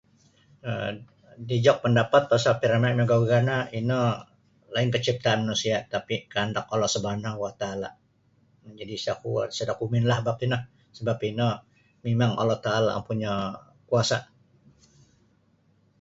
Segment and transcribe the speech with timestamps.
[0.71, 0.91] um
[1.49, 3.99] dijok pandapat pasal pariama' no miugah-ugah no ino
[4.75, 7.93] lainkah ciptaan manusia' tapi' kahandak Allah subhanawataala'
[8.79, 10.57] jadi' sa kuo sada' komenlah bab tino
[10.95, 11.49] sebap ino
[12.05, 13.33] mimang Allah taala' ompunyo
[13.89, 14.23] kuasa'.